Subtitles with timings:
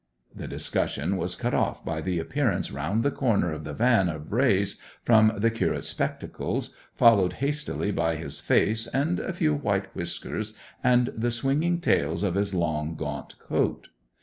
[0.33, 4.31] The discussion was cut off by the appearance round the corner of the van of
[4.33, 10.57] rays from the curate's spectacles, followed hastily by his face and a few white whiskers,
[10.83, 13.89] and the swinging tails of his long gaunt coat.